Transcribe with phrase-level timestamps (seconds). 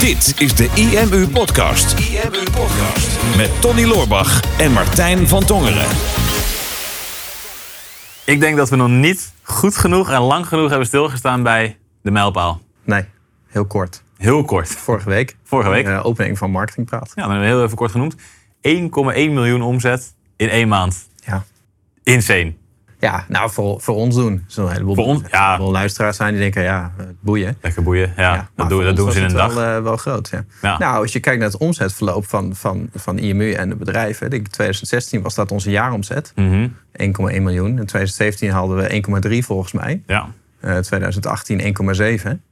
[0.00, 1.98] Dit is de IMU Podcast.
[1.98, 3.36] IMU Podcast.
[3.36, 5.86] Met Tony Loorbach en Martijn van Tongeren.
[8.24, 12.10] Ik denk dat we nog niet goed genoeg en lang genoeg hebben stilgestaan bij de
[12.10, 12.60] mijlpaal.
[12.84, 13.04] Nee,
[13.46, 14.02] heel kort.
[14.16, 14.68] Heel kort.
[14.68, 15.36] Vorige week.
[15.44, 15.86] Vorige week.
[15.86, 17.12] Uh, opening van Marketingpraat.
[17.14, 18.14] Ja, dan hebben we heel even kort genoemd.
[18.16, 18.20] 1,1
[19.14, 21.08] miljoen omzet in één maand.
[21.24, 21.44] Ja.
[22.02, 22.54] Insane.
[23.00, 24.44] Ja, nou, voor, voor ons doen.
[24.56, 25.58] Er een heleboel, Voor ons, ja.
[25.58, 27.56] wel luisteraars zijn die denken, ja, eh, boeien.
[27.60, 28.12] Lekker boeien.
[28.16, 29.54] Ja, Ja, dat, doen, dat doen ze in een dag.
[29.54, 30.44] Wel, eh, wel groot, ja.
[30.62, 30.78] Ja.
[30.78, 34.24] Nou, als je kijkt naar het omzetverloop van, van, van IMU en de bedrijven.
[34.26, 36.32] Ik denk 2016 was dat onze jaaromzet.
[36.36, 37.42] 1,1 Mhm.
[37.42, 37.68] miljoen.
[37.68, 40.02] In 2017 hadden we 1,3 volgens mij.
[40.06, 40.28] Ja.
[40.60, 42.42] Eh 2018 1,7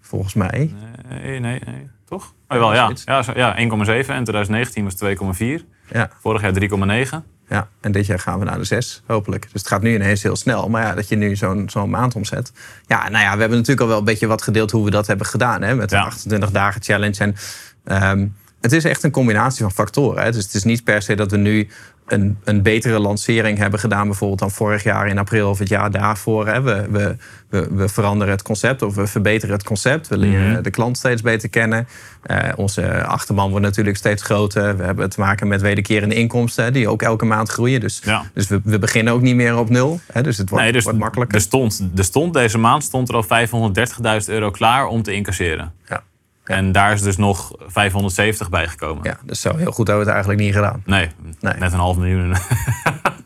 [0.00, 0.74] volgens mij.
[1.08, 1.90] Nee, nee, nee.
[2.04, 2.34] Toch?
[2.48, 2.90] Oh, wel, ja.
[3.04, 5.64] Ja, zo- ja 1,7 en 2019 was 2,4.
[5.92, 7.24] Ja, Vorig jaar 3,9.
[7.48, 9.42] Ja, en dit jaar gaan we naar de 6, hopelijk.
[9.42, 10.68] Dus het gaat nu ineens heel snel.
[10.68, 12.52] Maar ja, dat je nu zo'n zo'n maand omzet.
[12.86, 15.06] Ja, nou ja, we hebben natuurlijk al wel een beetje wat gedeeld hoe we dat
[15.06, 15.62] hebben gedaan.
[15.62, 16.02] Hè, met de Ja.
[16.02, 17.18] 28 dagen challenge.
[17.18, 17.36] En
[17.84, 18.26] ehm,
[18.60, 20.22] het is echt een combinatie van factoren.
[20.22, 20.32] Hè.
[20.32, 21.68] Dus het is niet per se dat we nu
[22.06, 25.90] een, een betere lancering hebben gedaan, bijvoorbeeld dan vorig jaar in april of het jaar
[25.90, 26.46] daarvoor.
[26.46, 26.60] Hè.
[26.62, 27.16] We, we,
[27.50, 30.08] we, we veranderen het concept of we verbeteren het concept.
[30.08, 30.62] We leren Mhm.
[30.62, 31.88] de klant steeds beter kennen.
[32.22, 34.76] Eh, onze achterban wordt natuurlijk steeds groter.
[34.76, 37.80] We hebben te maken met wederkerende inkomsten, die ook elke maand groeien.
[37.80, 38.24] Dus, Ja.
[38.34, 40.00] dus we, we beginnen ook niet meer op nul.
[40.12, 40.22] Hè.
[40.22, 41.36] Dus het wordt, Nee, dus wordt makkelijker.
[41.36, 45.72] Er stond, er stond deze maand stond er al 530.000 euro klaar om te incasseren.
[45.88, 46.02] ja.
[46.48, 49.04] En daar is dus nog 570 bij gekomen.
[49.04, 50.82] ja, dus zo heel goed hebben we het eigenlijk niet gedaan.
[50.84, 51.54] Nee, Nee.
[51.58, 52.34] net een half miljoen.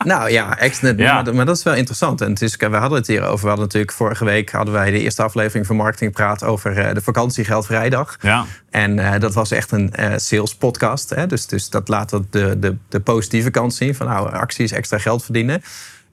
[0.05, 1.23] Nou ja, ex Ja.
[1.23, 2.21] Maar, maar dat is wel interessant.
[2.21, 3.41] En het is, we hadden het hierover.
[3.41, 6.95] We hadden natuurlijk vorige week hadden wij de eerste aflevering van Marketing Praat over eh,
[6.95, 8.17] de vakantiegeldvrijdag.
[8.21, 8.45] ja.
[8.71, 11.11] En eh, dat was echt een eh, sales podcast.
[11.11, 11.27] Hè?
[11.27, 13.95] Dus, dus dat laat dat de, de, de positieve kant zien.
[13.95, 15.63] Van nou, acties, extra geld verdienen.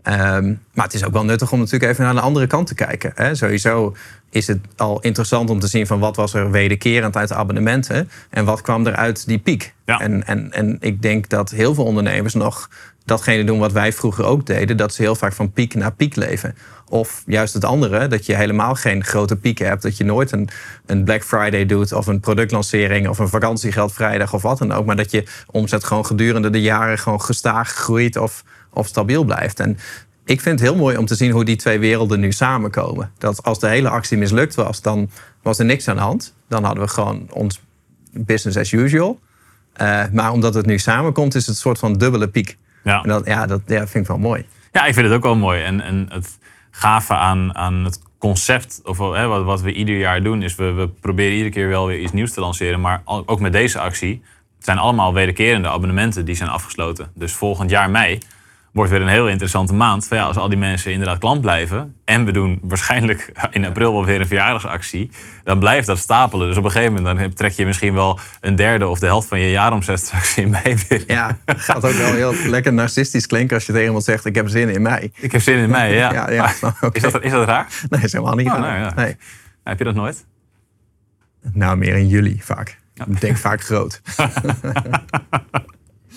[0.08, 2.76] Ehm, maar het is ook wel nuttig om natuurlijk even naar de andere kant te
[2.76, 3.12] kijken.
[3.16, 3.36] Hè?
[3.36, 3.96] Sowieso
[4.30, 8.10] is het al interessant om te zien van wat was er wederkerend uit de abonnementen.
[8.30, 9.74] En wat kwam er uit die piek.
[9.86, 10.00] Ja.
[10.00, 12.70] En, en, en ik denk dat heel veel ondernemers nog
[13.06, 14.78] datgene doen wat wij vroeger ook deden.
[14.78, 16.56] Dat ze heel vaak van piek naar piek leven.
[16.90, 19.82] Of juist het andere, dat je helemaal geen grote pieken hebt.
[19.82, 20.50] Dat je nooit een,
[20.86, 24.86] een Black Friday doet of een productlancering of een vakantiegeldvrijdag of wat dan ook.
[24.86, 28.44] Maar dat je omzet gewoon gedurende de jaren gewoon gestaag groeit of,
[28.78, 29.60] of stabiel blijft.
[29.60, 29.78] En
[30.26, 33.12] ik vind het heel mooi om te zien hoe die twee werelden nu samenkomen.
[33.18, 35.10] Dat als de hele actie mislukt was, dan
[35.42, 36.36] was er niks aan de hand.
[36.50, 37.62] Dan hadden we gewoon ons
[38.12, 39.20] business as usual.
[39.74, 42.58] Eh, maar omdat het nu samenkomt, is het een soort van dubbele piek.
[42.84, 43.04] Ja.
[43.04, 44.46] En dat, ja, dat ja, vind ik wel mooi.
[44.72, 45.64] ja, ik vind het ook wel mooi.
[45.64, 46.38] En, en het
[46.72, 50.72] gave aan, aan het concept, of hè, wat, wat we ieder jaar doen, is we,
[50.72, 52.82] we proberen iedere keer wel weer iets nieuws te lanceren.
[52.82, 54.22] Maar ook met deze actie,
[54.56, 57.12] het zijn allemaal wederkerende abonnementen die zijn afgesloten.
[57.14, 58.20] Dus volgend jaar mei
[58.78, 60.08] wordt weer een heel interessante maand.
[60.10, 61.96] Ja, als al die mensen inderdaad klant blijven.
[62.06, 65.10] En we doen waarschijnlijk in april wel weer een verjaardagsactie.
[65.44, 66.48] Dan blijft dat stapelen.
[66.48, 69.28] Dus op een gegeven moment dan trek je misschien wel een derde of de helft
[69.28, 71.04] van je jaaromzet straks in mei weer.
[71.08, 74.50] Ja, gaat ook wel heel lekker narcistisch klinken als je tegen iemand zegt: Ik heb
[74.50, 75.12] zin in mei.
[75.16, 76.14] Ik heb zin in mei, ja.
[76.14, 76.52] Ja, ja,
[76.82, 76.98] oké.
[77.06, 77.68] is, dat, is dat raar?
[77.90, 78.80] Nee, is helemaal niet Oh, gedaan.
[78.82, 79.16] nou nee.
[79.64, 80.26] Heb je dat nooit?
[81.54, 82.78] Nou, meer in juli vaak.
[83.08, 84.02] Ik denk vaak groot.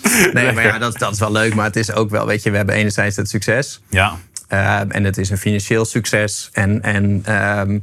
[0.33, 1.55] nee, maar ja, dat, dat is wel leuk.
[1.55, 3.81] Maar het is ook wel, weet je, we hebben enerzijds het succes.
[3.89, 4.17] Ja.
[4.47, 6.49] Ehm, en het is een financieel succes.
[6.53, 7.79] En, en ehm,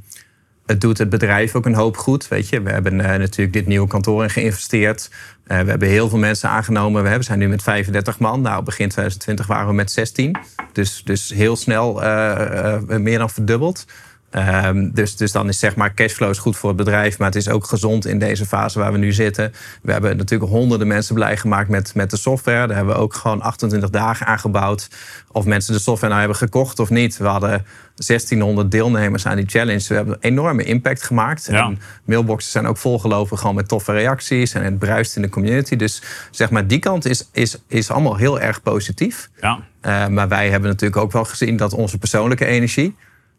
[0.66, 2.28] het doet het bedrijf ook een hoop goed.
[2.28, 5.10] Weet je, we hebben eh, natuurlijk dit nieuwe kantoor in geïnvesteerd.
[5.46, 7.02] Eh, we hebben heel veel mensen aangenomen.
[7.02, 8.40] We hebben- zijn nu met 35 man.
[8.40, 10.36] Nou, begin 2020 waren we met 16.
[10.72, 13.84] Dus, dus heel snel eh, meer dan verdubbeld.
[14.30, 17.36] Ehm, dus, dus dan is zeg maar cashflow is goed voor het bedrijf, maar het
[17.36, 19.52] is ook gezond in deze fase waar we nu zitten.
[19.82, 22.66] We hebben natuurlijk honderden mensen blij gemaakt met, met de software.
[22.66, 24.88] Daar hebben we ook gewoon 28 dagen aangebouwd.
[25.32, 27.16] Of mensen de software nou hebben gekocht of niet.
[27.16, 27.66] We hadden
[28.06, 29.84] 1600 deelnemers aan die challenge.
[29.88, 31.46] We hebben een enorme impact gemaakt.
[31.50, 31.66] Ja.
[31.66, 34.52] En mailboxen zijn ook volgelopen gewoon met toffe reacties.
[34.52, 35.76] En het bruist in de community.
[35.76, 39.30] Dus zeg maar, die kant is, is, is allemaal heel erg positief.
[39.40, 39.58] Ja.
[39.82, 42.96] Uh, maar wij hebben natuurlijk ook wel gezien dat onze persoonlijke energie...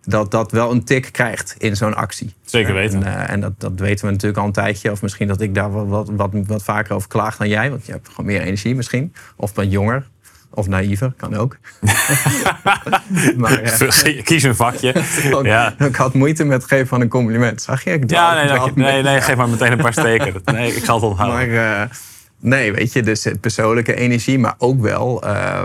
[0.09, 2.33] dat dat wel een tik krijgt in zo'n actie.
[2.45, 3.03] Zeker weten.
[3.03, 4.91] En, uh, en dat, dat weten we natuurlijk al een tijdje.
[4.91, 7.69] Of misschien dat ik daar wat, wat, wat, wat vaker over klaag dan jij.
[7.69, 9.13] Want je hebt gewoon meer energie misschien.
[9.35, 10.07] Of ben jonger.
[10.51, 11.57] Of naïver, kan ook.
[13.37, 14.93] maar, uh, Kies een vakje.
[15.35, 15.75] ook, ja.
[15.77, 17.61] Ik had moeite met het geven van een compliment.
[17.61, 17.91] Zag je?
[17.91, 20.41] Ik ja, nee, nee, nee, nee, geef maar meteen een paar steken.
[20.45, 21.53] Nee, ik zal het onthouden.
[21.53, 21.89] Maar uh,
[22.39, 25.63] nee, weet je, dus persoonlijke energie, maar ook wel uh,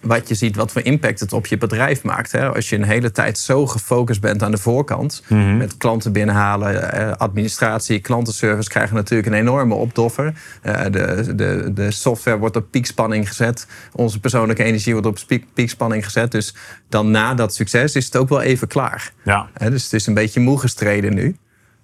[0.00, 2.32] wat je ziet, wat voor impact het op je bedrijf maakt.
[2.32, 2.52] Hè?
[2.54, 5.56] Als je een hele tijd zo gefocust bent aan de voorkant, mm -hmm.
[5.56, 10.34] met klanten binnenhalen, uh, administratie, klantenservice krijgen natuurlijk een enorme opdoffer.
[10.62, 15.44] Uh, de, de, de software wordt op piekspanning gezet, onze persoonlijke energie wordt op piek,
[15.54, 16.30] piekspanning gezet.
[16.30, 16.54] Dus
[16.88, 19.12] dan na dat succes is het ook wel even klaar.
[19.24, 19.48] Ja.
[19.58, 21.36] dus het is een beetje moe gestreden nu.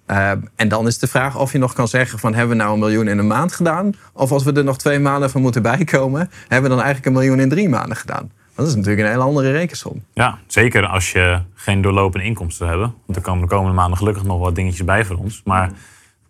[0.07, 2.73] Uh, en dan is de vraag of je nog kan zeggen van hebben we nou
[2.73, 3.93] een miljoen in een maand gedaan?
[4.13, 7.21] Of als we er nog twee maanden van moeten bijkomen, hebben we dan eigenlijk een
[7.21, 8.31] miljoen in drie maanden gedaan?
[8.55, 10.03] Dat is natuurlijk een hele andere rekensom.
[10.13, 12.79] Ja, zeker als je geen doorlopende inkomsten hebt.
[12.79, 15.41] Want er komen de komende maanden gelukkig nog wat dingetjes bij voor ons.
[15.43, 15.71] Maar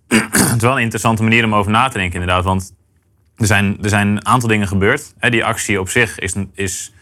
[0.32, 2.44] het is wel een interessante manier om over na te denken inderdaad.
[2.44, 2.74] Want
[3.38, 5.14] er zijn, er zijn een aantal dingen gebeurd.
[5.20, 6.94] Die actie op zich is, is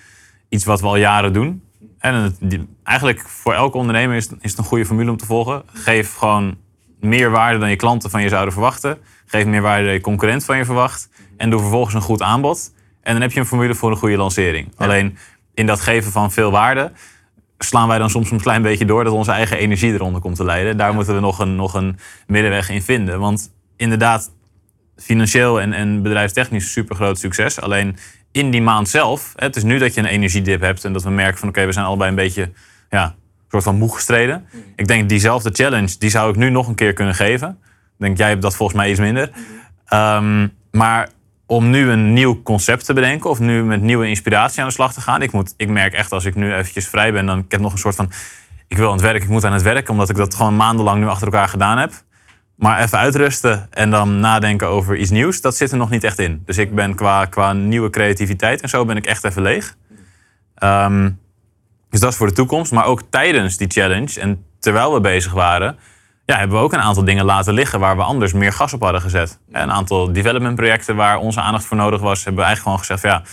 [0.50, 1.64] iets wat we al jaren doen.
[2.00, 5.64] En het, eigenlijk voor elke ondernemer is, is het een goede formule om te volgen.
[5.74, 6.58] Geef gewoon
[7.04, 8.98] meer waarde dan je klanten van je zouden verwachten.
[9.26, 11.10] Geef meer waarde dan je concurrent van je verwacht.
[11.38, 12.74] En doe vervolgens een goed aanbod.
[13.02, 14.72] En dan heb je een formule voor een goede lancering.
[14.78, 15.18] Alleen
[15.54, 16.92] in dat geven van veel waarde
[17.58, 20.44] slaan wij dan soms een klein beetje door dat onze eigen energie eronder komt te
[20.44, 20.78] leiden.
[20.78, 21.98] Daar moeten we nog een, nog een
[22.28, 23.20] middenweg in vinden.
[23.20, 24.32] Want inderdaad,
[24.98, 27.62] financieel en, en bedrijfstechnisch super groot succes.
[27.62, 27.98] Alleen
[28.32, 31.10] in die maand zelf, het is nu dat je een energiedip hebt en dat we
[31.10, 32.52] merken van oké, we zijn allebei een beetje
[32.90, 33.16] ja,
[33.54, 34.46] soort van moe gestreden.
[34.52, 34.62] Mm.
[34.76, 37.50] Ik denk diezelfde challenge, die zou ik nu nog een keer kunnen geven.
[37.98, 39.30] Ik denk, jij hebt dat volgens mij iets minder.
[39.94, 41.10] Um, maar
[41.46, 44.94] om nu een nieuw concept te bedenken of nu met nieuwe inspiratie aan de slag
[44.94, 45.22] te gaan.
[45.22, 47.72] Ik, moet, ik merk echt als ik nu eventjes vrij ben, dan ik heb nog
[47.72, 48.12] een soort van,
[48.68, 51.00] ik wil aan het werk, ik moet aan het werk, omdat ik dat gewoon maandenlang
[51.00, 51.92] nu achter elkaar gedaan heb.
[52.56, 56.20] Maar even uitrusten en dan nadenken over iets nieuws, dat zit er nog niet echt
[56.20, 56.42] in.
[56.46, 59.76] Dus ik ben qua, qua nieuwe creativiteit en zo ben ik echt even leeg.
[60.56, 61.10] Ehm,
[61.94, 62.72] dus dat is voor de toekomst.
[62.72, 65.78] Maar ook tijdens die challenge en terwijl we bezig waren,
[66.26, 68.82] ja, hebben we ook een aantal dingen laten liggen waar we anders meer gas op
[68.82, 69.40] hadden gezet.
[69.52, 73.02] Een aantal development projecten waar onze aandacht voor nodig was, hebben we eigenlijk gewoon gezegd:
[73.02, 73.30] ja,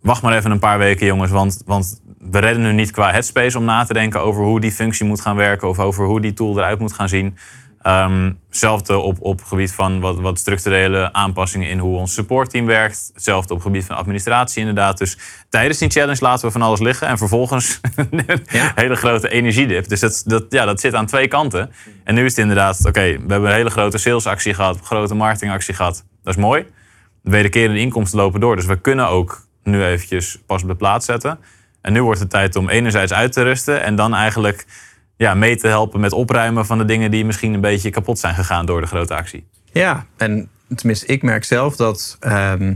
[0.00, 1.30] wacht maar even een paar weken, jongens.
[1.30, 4.72] Want, want we redden nu niet qua headspace om na te denken over hoe die
[4.72, 7.36] functie moet gaan werken of over hoe die tool eruit moet gaan zien.
[7.86, 13.10] Um, hetzelfde op, op gebied van wat, wat structurele aanpassingen in hoe ons supportteam werkt.
[13.14, 14.98] Hetzelfde op gebied van administratie inderdaad.
[14.98, 15.18] Dus
[15.48, 17.08] tijdens die challenge laten we van alles liggen.
[17.08, 18.40] En vervolgens een
[18.74, 19.88] hele grote energiedip.
[19.88, 21.72] Dus dat, dat, ja, dat zit aan twee kanten.
[22.04, 24.76] En nu is het inderdaad, oké, we hebben een hele grote salesactie gehad.
[24.76, 26.04] Een grote marketingactie gehad.
[26.22, 26.66] Dat is mooi.
[27.22, 28.56] De wederkerende inkomsten lopen door.
[28.56, 31.38] Dus we kunnen ook nu eventjes pas op de plaats zetten.
[31.80, 33.82] En nu wordt het tijd om enerzijds uit te rusten.
[33.82, 34.66] En dan eigenlijk
[35.20, 38.34] ja, mee te helpen met opruimen van de dingen die misschien een beetje kapot zijn
[38.34, 39.46] gegaan door de grote actie.
[39.72, 42.74] Ja, en tenminste, ik merk zelf dat ehm,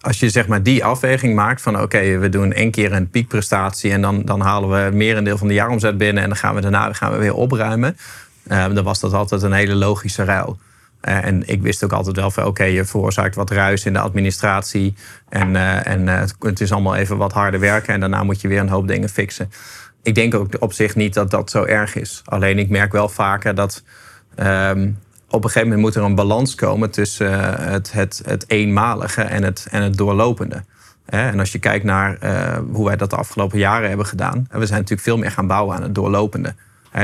[0.00, 3.92] als je zeg maar die afweging maakt van oké, we doen één keer een piekprestatie
[3.92, 6.54] en dan, dan halen we meer een deel van de jaaromzet binnen en dan gaan
[6.54, 7.96] we daarna gaan we weer opruimen.
[8.52, 10.58] Um, dan was dat altijd een hele logische ruil.
[11.08, 13.98] Uh, en ik wist ook altijd wel van oké, je veroorzaakt wat ruis in de
[13.98, 14.94] administratie.
[15.28, 17.94] En, uh, en uh, het is allemaal even wat harder werken.
[17.94, 19.50] En daarna moet je weer een hoop dingen fixen
[20.02, 22.22] ik denk ook op zich niet dat dat zo erg is.
[22.24, 23.82] Alleen ik merk wel vaker dat
[24.36, 24.98] um,
[25.28, 29.22] op een gegeven moment moet er een balans komen tussen uh, het, het, het eenmalige
[29.22, 30.62] en het, en het doorlopende.
[31.04, 34.66] En als je kijkt naar uh, hoe wij dat de afgelopen jaren hebben gedaan, we
[34.66, 36.54] zijn natuurlijk veel meer gaan bouwen aan het doorlopende.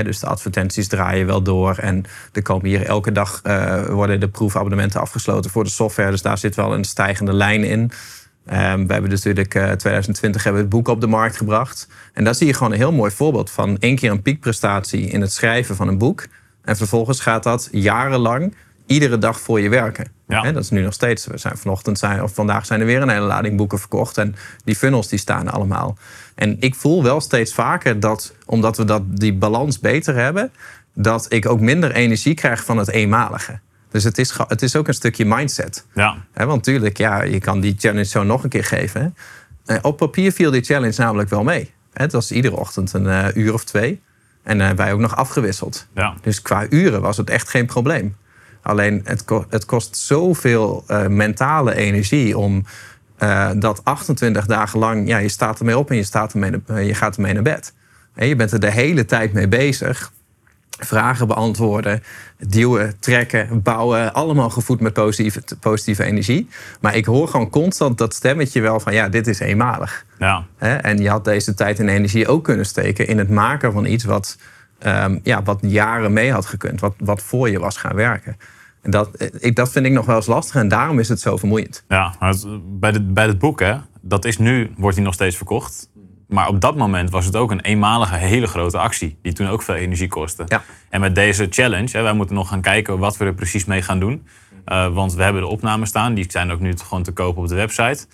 [0.03, 1.77] Dus de advertenties draaien wel door.
[1.79, 6.11] En er komen hier elke dag uh, worden de proefabonnementen afgesloten voor de software.
[6.11, 7.91] Dus daar zit wel een stijgende lijn in.
[8.53, 11.89] Um, we hebben dus natuurlijk uh, 2020 hebben we het boek op de markt gebracht.
[12.13, 15.21] En daar zie je gewoon een heel mooi voorbeeld van één keer een piekprestatie in
[15.21, 16.27] het schrijven van een boek.
[16.65, 18.55] En vervolgens gaat dat jarenlang
[18.87, 20.07] iedere dag voor je werken.
[20.29, 20.53] Ja.
[20.53, 21.27] dat is nu nog steeds.
[21.27, 24.19] We zijn vanochtend zijn, of vandaag zijn er weer een hele lading boeken verkocht.
[24.19, 25.97] En die funnels die staan allemaal.
[26.35, 30.53] En ik voel wel steeds vaker dat, omdat we dat, die balans beter hebben,
[30.95, 33.59] dat ik ook minder energie krijg van het eenmalige.
[33.95, 35.87] Dus het is, het is ook een stukje mindset.
[35.93, 36.17] Ja.
[36.33, 39.17] want natuurlijk, ja, je kan die challenge zo nog een keer geven.
[39.67, 41.73] Uh, op papier viel die challenge namelijk wel mee.
[41.93, 44.03] Het was iedere ochtend een uh, uur of twee.
[44.43, 45.87] En uh, wij ook nog afgewisseld.
[45.95, 46.15] Ja.
[46.21, 48.17] Dus qua uren was het echt geen probleem.
[48.63, 52.65] Alleen het, ko het kost zoveel mentale energie om
[53.57, 55.09] dat 28 dagen lang...
[55.09, 57.75] Ja, je staat ermee op en je, staat ermee, je gaat ermee naar bed.
[58.15, 60.13] En je bent er de hele tijd mee bezig
[60.79, 62.03] vragen beantwoorden,
[62.39, 64.15] duwen, trekken, bouwen.
[64.15, 66.49] Allemaal gevoed met positieve, positieve energie.
[66.81, 70.05] Maar ik hoor gewoon constant dat stemmetje wel van ja, dit is eenmalig.
[70.19, 70.47] Ja.
[70.59, 74.05] En je had deze tijd en energie ook kunnen steken in het maken van iets
[74.05, 74.39] wat,
[74.87, 76.81] um, ja, wat jaren mee had gekund.
[76.81, 78.37] Wat, wat voor je was gaan werken.
[78.83, 81.37] En dat, ik, dat vind ik nog wel eens lastig en daarom is het zo
[81.37, 81.85] vermoeiend.
[81.89, 82.15] Ja,
[82.63, 85.89] bij, de, bij het boek, hè, dat is nu, wordt hij nog steeds verkocht.
[86.29, 89.19] Maar op dat moment was het ook een eenmalige hele grote actie.
[89.23, 90.45] Die toen ook veel energie kostte.
[90.47, 90.63] Ja.
[90.89, 93.83] En met deze challenge, hè, wij moeten nog gaan kijken wat we er precies mee
[93.83, 94.27] gaan doen.
[94.67, 96.15] Uh, want we hebben de opnames staan.
[96.15, 98.07] Die zijn ook nu gewoon te kopen op de website.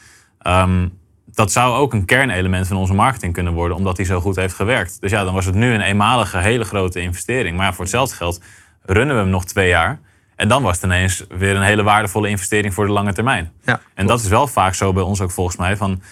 [0.46, 3.76] Um, dat zou ook een kernelement van onze marketing kunnen worden.
[3.76, 5.00] Omdat die zo goed heeft gewerkt.
[5.00, 7.56] Dus ja, dan was het nu een eenmalige hele grote investering.
[7.56, 8.40] Maar voor hetzelfde geld
[8.82, 10.00] runnen we hem nog twee jaar.
[10.36, 13.52] En dan was het ineens weer een hele waardevolle investering voor de lange termijn.
[13.62, 15.76] Ja, en dat is wel vaak zo bij ons ook volgens mij.
[15.76, 16.02] Van,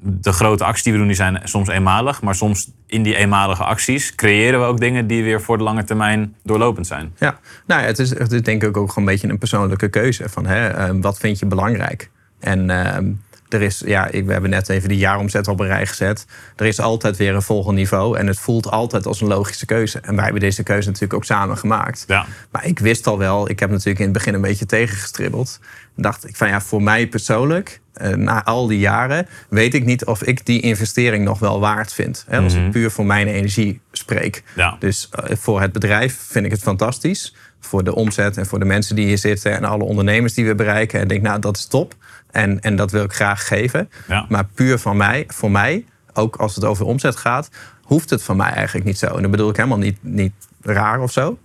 [0.00, 2.22] de grote acties die we doen, die zijn soms eenmalig.
[2.22, 5.84] Maar soms in die eenmalige acties creëren we ook dingen die weer voor de lange
[5.84, 7.14] termijn doorlopend zijn.
[7.18, 9.88] Ja, nou ja, het, is, het is denk ik ook gewoon een beetje een persoonlijke
[9.88, 10.28] keuze.
[10.28, 12.10] Van, hè, ehm, wat vind je belangrijk?
[12.40, 13.10] En ehm,
[13.48, 16.26] er is, ja, we hebben net even die jaaromzet op een rij gezet.
[16.56, 18.18] Er is altijd weer een volgend niveau.
[18.18, 20.00] En het voelt altijd als een logische keuze.
[20.00, 22.04] En wij hebben deze keuze natuurlijk ook samen gemaakt.
[22.06, 22.26] Ja.
[22.50, 25.60] Maar ik wist al wel, ik heb natuurlijk in het begin een beetje tegengestribbeld.
[25.96, 27.80] Dacht ik van ja, voor mij persoonlijk,
[28.16, 32.24] na al die jaren, weet ik niet of ik die investering nog wel waard vind.
[32.28, 32.70] Hè, als ik Mhm.
[32.70, 34.42] puur voor mijn energie spreek.
[34.56, 34.76] Ja.
[34.78, 37.34] Dus eh, voor het bedrijf vind ik het fantastisch.
[37.60, 40.54] Voor de omzet en voor de mensen die hier zitten en alle ondernemers die we
[40.54, 40.96] bereiken.
[40.98, 41.94] En ik denk, nou, dat is top.
[42.30, 43.90] En, en dat wil ik graag geven.
[44.08, 44.26] Ja.
[44.28, 47.48] Maar puur van mij, voor mij, ook als het over omzet gaat,
[47.82, 49.06] hoeft het van mij eigenlijk niet zo.
[49.06, 51.38] En dat bedoel ik helemaal niet, niet raar of zo.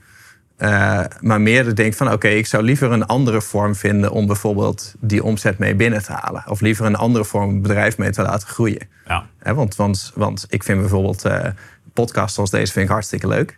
[0.57, 4.93] Eh, maar meer denk van oké, ik zou liever een andere vorm vinden om bijvoorbeeld
[4.99, 6.43] die omzet mee binnen te halen.
[6.47, 8.87] Of liever een andere vorm bedrijf mee te laten groeien.
[9.07, 9.25] Ja.
[9.53, 11.47] Want, want, want ik vind bijvoorbeeld eh
[11.93, 13.57] podcasts zoals deze vind ik hartstikke leuk.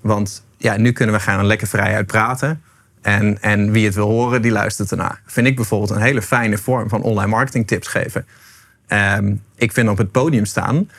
[0.00, 2.62] Want ja, nu kunnen we gaan lekker vrijuit praten.
[3.02, 5.20] En, en wie het wil horen, die luistert ernaar.
[5.26, 8.26] Vind ik bijvoorbeeld een hele fijne vorm van online marketing tips geven.
[8.86, 10.90] Ehm, ik vind op het podium staan,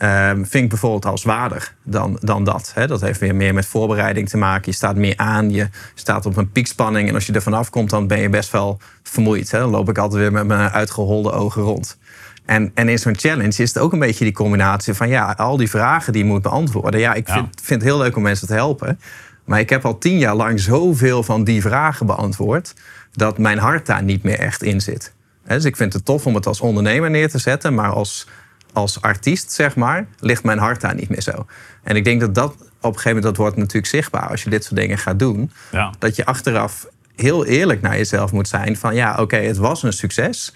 [0.00, 2.72] ehm, vind ik bijvoorbeeld al zwaarder dan, dan dat.
[2.86, 4.62] Dat heeft weer meer met voorbereiding te maken.
[4.70, 7.08] Je staat meer aan, je staat op een piekspanning.
[7.08, 9.50] En als je er vanaf komt, dan ben je best wel vermoeid.
[9.50, 11.98] Dan loop ik altijd weer met mijn uitgeholde ogen rond.
[12.44, 15.56] En, en in zo'n challenge is het ook een beetje die combinatie van ja, al
[15.56, 17.00] die vragen die je moet beantwoorden.
[17.00, 17.34] Ja, ik Ja.
[17.34, 19.00] vind, vind het heel leuk om mensen te helpen.
[19.44, 22.74] Maar ik heb al tien jaar lang zoveel van die vragen beantwoord,
[23.12, 25.12] dat mijn hart daar niet meer echt in zit.
[25.46, 28.26] Dus ik vind het tof om het als ondernemer neer te zetten, maar als,
[28.72, 31.46] als artiest, zeg maar, ligt mijn hart daar niet meer zo.
[31.82, 34.50] En ik denk dat dat op een gegeven moment, dat wordt natuurlijk zichtbaar als je
[34.50, 35.50] dit soort dingen gaat doen.
[35.72, 35.92] Ja.
[35.98, 36.86] Dat je achteraf
[37.16, 40.54] heel eerlijk naar jezelf moet zijn van ja, oké, het was een succes,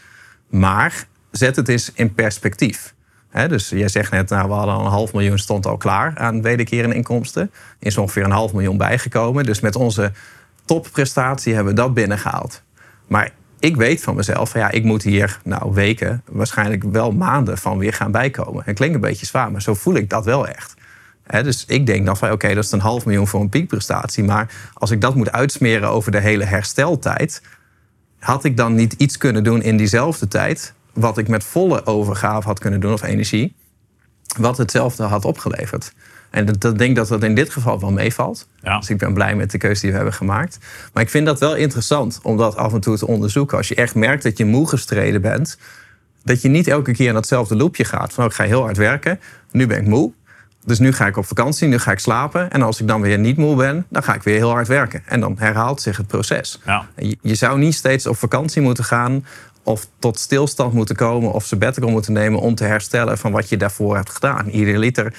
[0.48, 2.94] maar zet het eens in perspectief.
[3.48, 6.42] Dus jij zegt net, nou, we hadden al een half miljoen stond al klaar aan
[6.42, 7.50] wederkerende inkomsten.
[7.78, 9.44] Is ongeveer een half miljoen bijgekomen.
[9.44, 10.12] Dus met onze
[10.64, 12.62] topprestatie hebben we dat binnengehaald.
[13.06, 13.30] Maar
[13.64, 17.92] ik weet van mezelf, ja, ik moet hier nou weken, waarschijnlijk wel maanden van weer
[17.92, 18.62] gaan bijkomen.
[18.64, 20.74] Het klinkt een beetje zwaar, maar zo voel ik dat wel echt.
[21.26, 24.24] Dus ik denk dan van oké, dat is een half miljoen voor een piekprestatie.
[24.24, 27.42] Maar als ik dat moet uitsmeren over de hele hersteltijd,
[28.18, 32.46] had ik dan niet iets kunnen doen in diezelfde tijd, wat ik met volle overgave
[32.46, 33.54] had kunnen doen of energie,
[34.38, 35.92] wat hetzelfde had opgeleverd.
[36.34, 38.48] En dat, dat denk dat dat in dit geval wel meevalt.
[38.60, 38.78] Ja.
[38.78, 40.58] Dus ik ben blij met de keuze die we hebben gemaakt.
[40.92, 43.56] Maar ik vind dat wel interessant om dat af en toe te onderzoeken.
[43.56, 45.58] Als je echt merkt dat je moe gestreden bent,
[46.24, 48.12] dat je niet elke keer in datzelfde loopje gaat.
[48.12, 50.12] Van oh, ik ga heel hard werken, nu ben ik moe.
[50.64, 52.50] Dus nu ga ik op vakantie, nu ga ik slapen.
[52.50, 55.02] En als ik dan weer niet moe ben, dan ga ik weer heel hard werken.
[55.06, 56.60] En dan herhaalt zich het proces.
[56.64, 56.88] Ja.
[56.96, 59.24] Je, je zou niet steeds op vakantie moeten gaan
[59.62, 63.56] of tot stilstand moeten komen of sabbatical moeten nemen om te herstellen van wat je
[63.56, 64.48] daarvoor hebt gedaan.
[64.48, 65.14] Ieder liter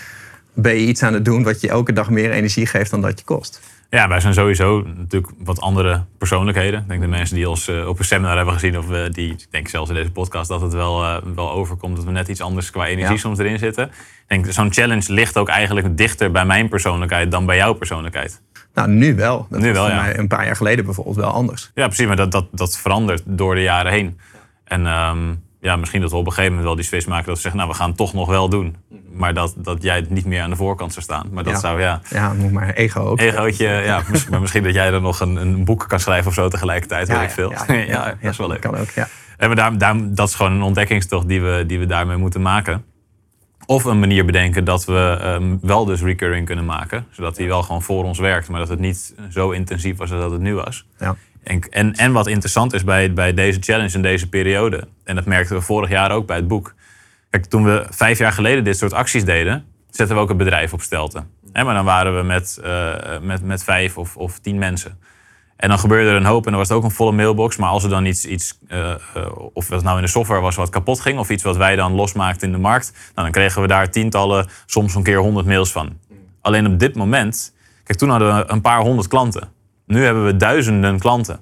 [0.56, 3.20] ben je iets aan het doen wat je elke dag meer energie geeft dan dat
[3.20, 3.62] je kost.
[3.90, 6.80] Ja, wij zijn sowieso natuurlijk wat andere persoonlijkheden.
[6.80, 9.32] Ik denk de mensen die ons eh, op een seminar hebben gezien, of eh, die,
[9.32, 12.28] ik denk zelfs in deze podcast, dat het wel, eh, wel overkomt dat we net
[12.28, 13.20] iets anders qua energie Ja.
[13.20, 13.86] soms erin zitten.
[13.86, 13.92] Ik
[14.28, 18.42] denk, zo'n challenge ligt ook eigenlijk dichter bij mijn persoonlijkheid dan bij jouw persoonlijkheid.
[18.74, 19.48] Nou, nu wel.
[19.50, 20.02] Dat Nu was wel, voor ja.
[20.02, 21.72] mij een paar jaar geleden bijvoorbeeld wel anders.
[21.74, 24.20] Ja, precies, maar dat, dat, dat verandert door de jaren heen.
[24.64, 25.34] En ehm,
[25.66, 27.60] ja, misschien dat we op een gegeven moment wel die switch maken dat we zeggen,
[27.60, 28.76] nou, we gaan het toch nog wel doen.
[29.14, 31.28] Maar dat, dat jij het niet meer aan de voorkant zou staan.
[31.32, 31.60] Maar dat Ja.
[31.60, 33.20] zou, ja, Ja, moet maar ego ook.
[33.20, 36.34] egootje, ja, misschien, maar misschien dat jij dan nog een, een boek kan schrijven of
[36.34, 37.54] zo tegelijkertijd, weet ik veel.
[37.88, 38.62] Ja, dat is wel leuk.
[38.62, 39.08] Kan ook, ja.
[39.38, 42.42] En maar daar, daar, dat is gewoon een ontdekkingstocht die we, die we daarmee moeten
[42.42, 42.84] maken.
[43.66, 47.06] Of een manier bedenken dat we ehm, wel dus recurring kunnen maken.
[47.12, 48.50] Zodat die wel gewoon voor ons werkt.
[48.50, 50.86] Maar dat het niet zo intensief was als dat het nu was.
[51.00, 51.16] ja.
[51.46, 54.88] En, en, en wat interessant is bij, bij deze challenge en deze periode.
[55.04, 56.74] En dat merkten we vorig jaar ook bij het boek.
[57.30, 59.66] Kijk, toen we vijf jaar geleden dit soort acties deden.
[59.90, 61.30] zetten we ook een bedrijf op stelten.
[61.54, 65.00] Maar dan waren we met, eh, met, met vijf of, of tien mensen.
[65.56, 67.58] En dan gebeurde er een hoop en dan was het ook een volle mailbox.
[67.58, 68.98] Maar als er dan iets, iets eh, eh,
[69.54, 71.20] of het nou in de software was wat kapot ging...
[71.20, 72.92] of iets wat wij dan losmaakten in de markt...
[72.92, 75.98] Nou, dan kregen we daar tientallen, soms een keer honderd mails van.
[76.42, 77.54] Alleen op dit moment...
[77.84, 79.50] Kijk, toen hadden we een paar honderd klanten.
[79.86, 81.40] Nu hebben we duizenden klanten.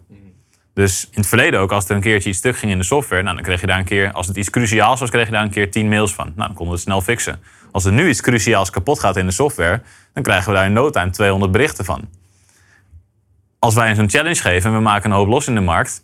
[0.74, 3.24] Dus in het verleden ook, als er een keertje iets stuk ging in de software...
[3.24, 5.10] Nou, dan kreeg je daar een keer, als het iets cruciaals was...
[5.10, 6.26] kreeg je daar een keer tien mails van.
[6.26, 7.40] Nou, dan konden we het snel fixen.
[7.72, 9.82] Als er nu iets cruciaals kapot gaat in de software...
[10.14, 12.08] dan krijgen we daar in no time 200 berichten van
[13.64, 16.04] als wij zo'n challenge geven en we maken een hoop los in de markt.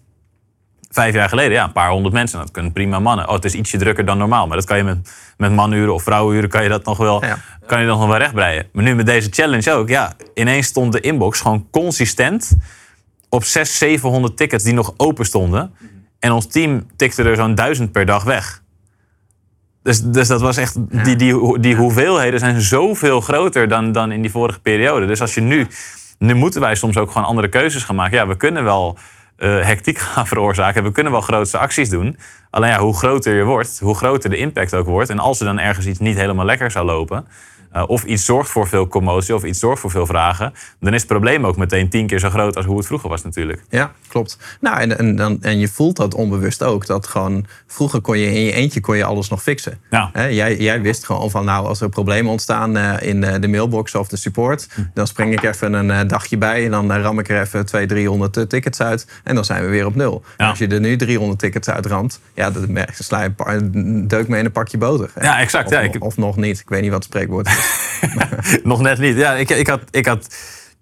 [0.89, 2.39] Vijf jaar geleden, ja, een paar honderd mensen.
[2.39, 3.27] Dat kunnen prima mannen.
[3.27, 4.47] Oh, het is ietsje drukker dan normaal.
[4.47, 7.37] Maar dat kan je met, met manuren of vrouwenuren kan je dat nog wel, Ja.
[7.65, 8.67] kan je dat nog wel rechtbreien.
[8.73, 9.89] Maar nu met deze challenge ook.
[9.89, 12.51] Ja, ineens stond de inbox gewoon consistent
[13.29, 15.73] op 600, 700 tickets die nog open stonden.
[16.19, 18.61] En ons team tikte er zo'n duizend per dag weg.
[19.83, 24.21] Dus, dus dat was echt, die, die, die hoeveelheden zijn zoveel groter dan, dan in
[24.21, 25.05] die vorige periode.
[25.05, 25.67] Dus als je nu,
[26.17, 28.17] nu moeten wij soms ook gewoon andere keuzes gaan maken.
[28.17, 28.97] Ja, we kunnen wel
[29.39, 30.83] uh, hectiek gaan veroorzaken.
[30.83, 32.17] We kunnen wel grootste acties doen.
[32.49, 35.09] Alleen ja, hoe groter je wordt, hoe groter de impact ook wordt.
[35.09, 37.27] En als er dan ergens iets niet helemaal lekker zou lopen,
[37.73, 40.99] uh, of iets zorgt voor veel commotie of iets zorgt voor veel vragen, dan is
[40.99, 43.63] het probleem ook meteen tien keer zo groot als hoe het vroeger was natuurlijk.
[43.69, 44.37] Ja, klopt.
[44.61, 46.85] Nou, en, en, dan, en je voelt dat onbewust ook.
[46.85, 49.79] Dat gewoon, vroeger kon je in je eentje kon je alles nog fixen.
[49.89, 50.11] Ja.
[50.13, 54.07] jij, jij wist gewoon van, nou, als er problemen ontstaan uh, in de mailbox of
[54.07, 54.81] de support, hm.
[54.93, 58.49] dan spring ik even een dagje bij en dan ram ik er even 200, 300
[58.49, 60.23] tickets uit en dan zijn we weer op nul.
[60.37, 60.49] Ja.
[60.49, 63.31] Als je er nu 300 tickets uitramt, ja, dan sla je
[64.07, 65.11] deuk mee in een pakje boter.
[65.21, 65.65] Ja, exact.
[65.65, 66.03] Of, ja, ik...
[66.03, 66.59] of nog niet.
[66.59, 67.58] Ik weet niet wat het spreekwoord is.
[68.63, 69.17] Nog net niet.
[69.17, 70.35] Ja, ik, ik, had, ik had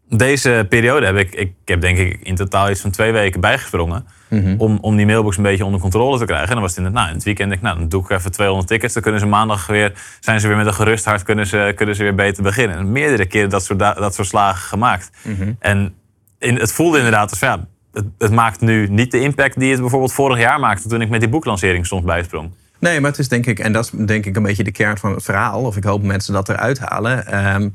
[0.10, 4.06] deze periode heb ik, ik heb denk ik in totaal iets van twee weken bijgesprongen.
[4.30, 4.56] Mhm.
[4.58, 6.48] om, om die mailbox een beetje onder controle te krijgen.
[6.48, 8.10] En dan was het in het, nou, in het weekend, ik, nou, dan doe ik
[8.10, 8.94] even 200 tickets.
[8.94, 11.96] Dan kunnen ze maandag weer, zijn ze weer met een gerust hart, kunnen ze, kunnen
[11.96, 12.78] ze weer beter beginnen.
[12.78, 15.10] En meerdere keren dat soort, dat soort slagen gemaakt.
[15.22, 15.52] Mhm.
[15.60, 15.94] En
[16.40, 19.80] in, het voelde inderdaad als, ja, het, het, maakt nu niet de impact die het
[19.80, 22.52] bijvoorbeeld vorig jaar maakte toen ik met die boeklancering soms bijsprong.
[22.80, 24.98] Nee, maar het is denk ik, en dat is denk ik een beetje de kern
[24.98, 27.46] van het verhaal, of ik hoop mensen dat eruit halen.
[27.56, 27.74] Um,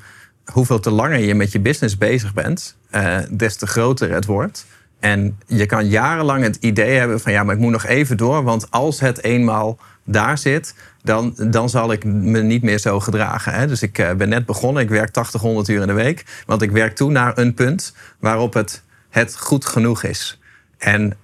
[0.53, 4.67] hoeveel te langer je met je business bezig bent, uh, des te groter het wordt.
[5.01, 8.43] En je kan jarenlang het idee hebben van ja, maar ik moet nog even door,
[8.43, 13.53] want als het eenmaal daar zit, dan, dan zal ik me niet meer zo gedragen.
[13.53, 13.67] Hè?
[13.67, 16.63] Dus ik uh, ben net begonnen, ik werk 80, 100 uur in de week, want
[16.63, 20.41] ik werk toe naar een punt waarop het, het goed genoeg is.
[20.79, 21.17] En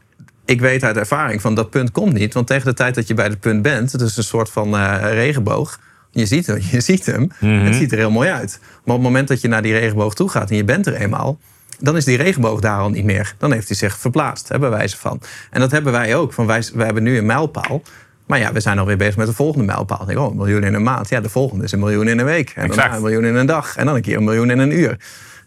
[0.48, 2.34] ik weet uit ervaring van dat punt komt niet.
[2.34, 4.74] Want tegen de tijd dat je bij het punt bent, het is een soort van
[4.74, 5.78] uh, regenboog.
[6.10, 7.30] Je ziet hem, je ziet hem.
[7.40, 7.64] Mhm.
[7.64, 8.58] Het ziet er heel mooi uit.
[8.60, 10.94] Maar op het moment dat je naar die regenboog toe gaat en je bent er
[10.94, 11.38] eenmaal,
[11.78, 13.34] dan is die regenboog daar al niet meer.
[13.38, 15.20] Dan heeft hij zich verplaatst, hè, bij wijze van.
[15.50, 16.32] En dat hebben wij ook.
[16.32, 17.82] Van wij, wij hebben nu een mijlpaal.
[18.26, 20.04] Maar ja, we zijn alweer bezig met de volgende mijlpaal.
[20.04, 21.08] Denk, oh, een miljoen in een maand.
[21.08, 22.52] Ja, de volgende is een miljoen in een week.
[22.54, 23.76] En dan een miljoen in een dag.
[23.76, 24.96] En dan een keer een miljoen in een uur.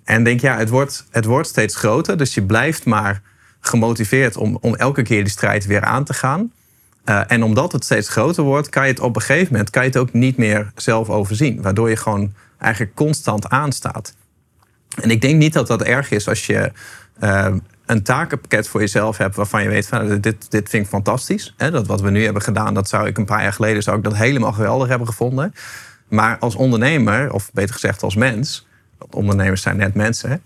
[0.03, 2.17] En denk, ja, het wordt, het wordt steeds groter.
[2.17, 3.22] Dus je blijft maar
[3.61, 6.51] gemotiveerd om, om elke keer die strijd weer aan te gaan.
[7.05, 9.81] Uh, en omdat het steeds groter wordt, kan je het op een gegeven moment kan
[9.83, 11.61] je het ook niet meer zelf overzien.
[11.61, 14.15] Waardoor je gewoon eigenlijk constant aanstaat.
[15.01, 16.71] En ik denk niet dat dat erg is als je
[17.24, 21.53] uh, een takenpakket voor jezelf hebt waarvan je weet van dit, dit vind ik fantastisch.
[21.57, 21.71] Hè?
[21.71, 24.03] Dat wat we nu hebben gedaan, dat zou ik een paar jaar geleden zou ik
[24.03, 25.53] dat helemaal geweldig hebben gevonden.
[26.07, 30.43] Maar als ondernemer, of beter gezegd als mens, want ondernemers zijn net mensen,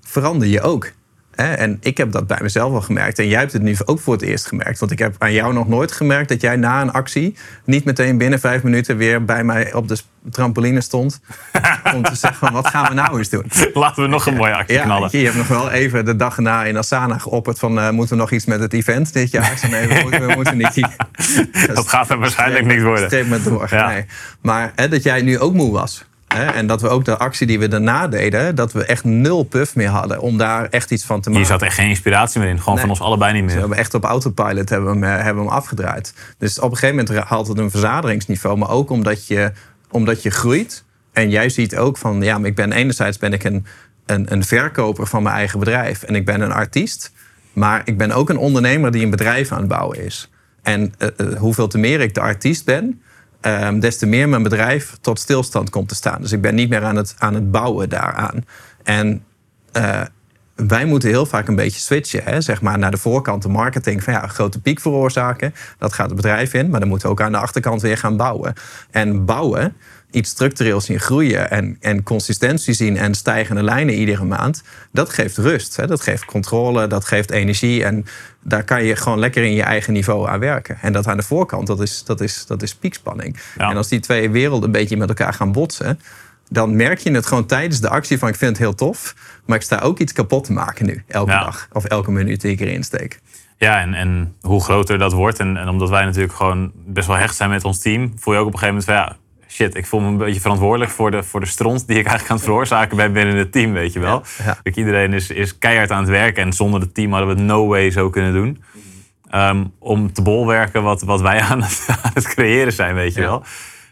[0.00, 0.92] verander je ook.
[1.38, 3.18] En ik heb dat bij mezelf al gemerkt.
[3.18, 4.78] En jij hebt het nu ook voor het eerst gemerkt.
[4.78, 8.18] Want ik heb aan jou nog nooit gemerkt dat jij na een actie niet meteen
[8.18, 9.98] binnen vijf minuten weer bij mij op de
[10.30, 11.20] trampoline stond.
[11.94, 13.44] om te zeggen: van, wat gaan we nou eens doen?
[13.72, 15.08] Laten we nog een mooie actie knallen.
[15.12, 18.22] Je, hebt nog wel even de dag na in Asana geopperd van uh, moeten we
[18.22, 19.66] nog iets met het event dit jaar?
[19.70, 20.88] nee, we moeten, we moeten niet.
[21.74, 23.42] dat gaat er waarschijnlijk niet worden.
[23.44, 23.68] Door.
[23.70, 24.06] Nee.
[24.40, 26.04] Maar hè, dat jij nu ook moe was.
[26.28, 29.74] En dat we ook de actie die we daarna deden, dat we echt nul puff
[29.74, 31.44] meer hadden om daar echt iets van te maken.
[31.44, 33.54] Je zat echt geen inspiratie meer in, gewoon van ons allebei niet meer.
[33.54, 36.14] we hebben echt op autopilot hebben we hem, eh, hebben we hem afgedraaid.
[36.38, 39.52] Dus op een gegeven moment haalt het een verzaderingsniveau, maar ook omdat je,
[39.90, 40.84] omdat je groeit.
[41.12, 43.66] En jij ziet ook van, ja, maar ik ben enerzijds ben ik een,
[44.06, 47.12] een, een verkoper van mijn eigen bedrijf en ik ben een artiest.
[47.52, 50.30] Maar ik ben ook een ondernemer die een bedrijf aan het bouwen is.
[50.62, 53.02] En uh, hoeveel te meer ik de artiest ben,
[53.40, 56.20] um, des te meer mijn bedrijf tot stilstand komt te staan.
[56.20, 58.44] Dus ik ben niet meer aan het, aan het bouwen daaraan.
[58.82, 59.24] En
[59.72, 60.00] uh,
[60.54, 62.40] wij moeten heel vaak een beetje switchen, hè?
[62.40, 64.04] zeg maar naar de voorkant de marketing.
[64.04, 66.70] Van ja, grote piek veroorzaken, dat gaat het bedrijf in.
[66.70, 68.54] Maar dan moeten we ook aan de achterkant weer gaan bouwen.
[68.90, 69.76] En bouwen,
[70.10, 75.36] iets structureels zien groeien en, en consistentie zien en stijgende lijnen iedere maand, dat geeft
[75.36, 75.76] rust.
[75.76, 75.86] Hè?
[75.86, 77.84] Dat geeft controle, dat geeft energie.
[77.84, 78.06] En
[78.42, 80.78] daar kan je gewoon lekker in je eigen niveau aan werken.
[80.80, 83.38] En dat aan de voorkant, dat is, dat is, dat is piekspanning.
[83.56, 86.00] En als die twee werelden een beetje met elkaar gaan botsen,
[86.48, 89.14] dan merk je het gewoon tijdens de actie van ik vind het heel tof,
[89.46, 92.52] maar ik sta ook iets kapot te maken nu, elke dag of elke minuut die
[92.52, 93.20] ik erin steek.
[93.56, 97.16] Ja, en, en hoe groter dat wordt, en, en omdat wij natuurlijk gewoon best wel
[97.16, 99.16] hecht zijn met ons team, voel je ook op een gegeven moment van ja,
[99.48, 102.30] shit, ik voel me een beetje verantwoordelijk voor de, voor de stront die ik eigenlijk
[102.30, 104.22] aan het veroorzaken ben binnen het team, weet je wel.
[104.44, 107.44] Ja, Iedereen is, is keihard aan het werken en zonder het team hadden we het
[107.44, 108.62] no way zo kunnen doen.
[109.30, 113.20] Ehm, om te bolwerken wat, wat wij aan het, aan het creëren zijn, weet je
[113.20, 113.42] wel.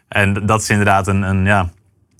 [0.08, 1.60] En dat is inderdaad een, een, ja,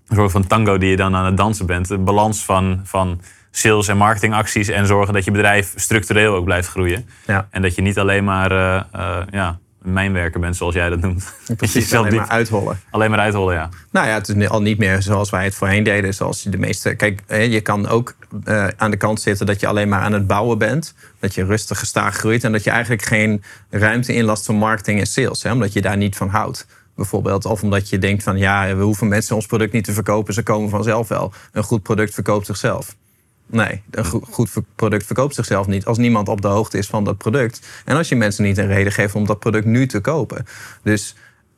[0.07, 1.91] een soort van tango die je dan aan het dansen bent.
[1.91, 3.21] Een balans van, van
[3.51, 7.09] sales- en marketingacties en zorgen dat je bedrijf structureel ook blijft groeien.
[7.27, 7.49] Ja.
[7.51, 11.35] En dat je niet alleen maar uh, uh, ja, mijnwerker bent, zoals jij dat noemt.
[11.57, 12.81] Precies, alleen maar uithollen.
[12.91, 13.69] Alleen maar uithollen, ja.
[13.91, 16.15] Nou ja, het is al niet meer zoals wij het voorheen deden.
[16.15, 16.95] Zoals de meeste...
[16.95, 20.27] Kijk, je kan ook uh, aan de kant zitten dat je alleen maar aan het
[20.27, 20.95] bouwen bent.
[21.19, 22.45] Dat je rustig gestaag groeit.
[22.45, 25.43] En dat je eigenlijk geen ruimte inlast voor marketing en sales.
[25.43, 26.67] Hè, omdat je daar niet van houdt.
[26.95, 30.35] Bijvoorbeeld, of omdat je denkt van ja, we hoeven mensen ons product niet te verkopen,
[30.35, 31.33] ze komen vanzelf wel.
[31.53, 32.97] Een goed product verkoopt zichzelf.
[33.47, 37.19] Nee, een goed product verkoopt zichzelf niet als niemand op de hoogte is van dat
[37.19, 37.67] product.
[37.85, 40.45] En als je mensen niet een reden geeft om dat product nu te kopen.
[40.83, 41.15] Dus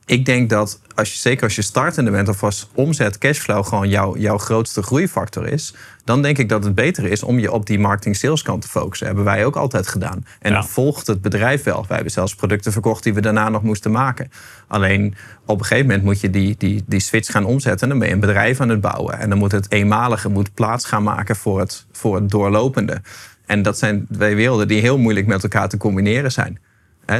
[0.09, 3.89] ik denk dat, als je, zeker als je startende bent of als omzet, cashflow gewoon
[3.89, 7.65] jouw, jouw grootste groeifactor is, dan denk ik dat het beter is om je op
[7.65, 9.07] die marketing sales kant te focussen.
[9.07, 10.25] hebben wij ook altijd gedaan.
[10.39, 11.85] En dan volgt het bedrijf wel.
[11.87, 14.31] Wij hebben zelfs producten verkocht die we daarna nog moesten maken.
[14.67, 17.81] Alleen op een gegeven moment moet je die, die, die switch gaan omzetten.
[17.81, 19.19] En dan ben je een bedrijf aan het bouwen.
[19.19, 23.01] En dan moet het eenmalige moet plaats gaan maken voor het, voor het doorlopende.
[23.45, 26.59] En dat zijn twee werelden die heel moeilijk met elkaar te combineren zijn.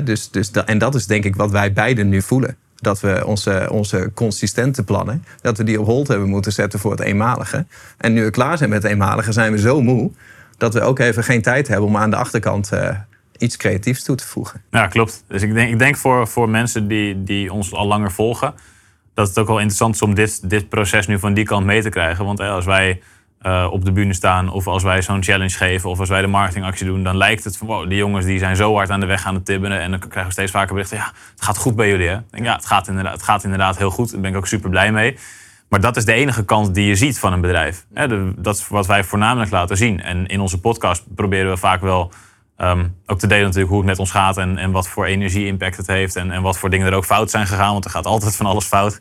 [0.03, 3.67] dus, dus en dat is denk ik wat wij beiden nu voelen dat we onze,
[3.71, 7.65] onze consistente plannen, dat we die op hold hebben moeten zetten voor het eenmalige.
[7.97, 10.11] En nu we klaar zijn met het eenmalige, zijn we zo moe
[10.57, 12.89] dat we ook even geen tijd hebben om aan de achterkant uh,
[13.37, 14.61] iets creatiefs toe te voegen.
[14.71, 15.23] Ja, klopt.
[15.27, 18.53] Dus ik denk, ik denk voor, voor mensen die, die ons al langer volgen,
[19.13, 21.81] dat het ook wel interessant is om dit, dit proces nu van die kant mee
[21.81, 22.25] te krijgen.
[22.25, 23.01] Want als wij
[23.41, 24.49] uh, op de bühne staan.
[24.51, 25.89] Of als wij zo'n challenge geven.
[25.89, 27.03] Of als wij de marketingactie doen.
[27.03, 29.33] Dan lijkt het van wow, die jongens die zijn zo hard aan de weg aan
[29.33, 29.79] het tibbenen.
[29.79, 30.97] En dan krijgen we steeds vaker berichten.
[30.97, 32.17] Ja, het gaat goed bij jullie hè.
[32.29, 34.11] Denk, ja, het gaat, inderdaad, het gaat inderdaad heel goed.
[34.11, 35.17] Daar ben ik ook super blij mee.
[35.69, 37.85] Maar dat is de enige kant die je ziet van een bedrijf.
[38.35, 40.01] dat is wat wij voornamelijk laten zien.
[40.01, 42.11] En in onze podcast proberen we vaak wel
[42.57, 44.37] ehm, ook te delen natuurlijk hoe het met ons gaat.
[44.37, 46.15] En, en wat voor energie-impact het heeft.
[46.15, 47.71] En, en wat voor dingen er ook fout zijn gegaan.
[47.71, 48.99] Want er gaat altijd van alles fout.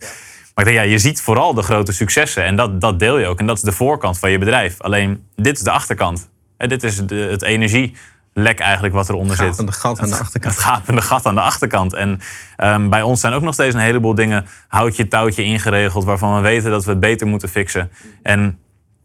[0.58, 2.44] Maar ik denk, ja, je ziet vooral de grote successen.
[2.44, 3.38] En dat, dat deel je ook.
[3.38, 4.80] En dat is de voorkant van je bedrijf.
[4.80, 6.30] Alleen, dit is de achterkant.
[6.56, 9.56] En dit is de, het energielek eigenlijk wat eronder zit.
[9.56, 10.54] Het gat aan de achterkant.
[10.54, 11.94] Het gapende gat aan de achterkant.
[11.94, 12.20] En
[12.56, 14.46] um, bij ons zijn ook nog steeds een heleboel dingen...
[14.68, 16.04] houtje, touwtje ingeregeld...
[16.04, 17.90] waarvan we weten dat we het beter moeten fixen.
[18.22, 18.58] En